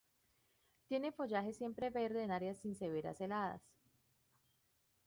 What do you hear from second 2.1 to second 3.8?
en áreas sin severas heladas.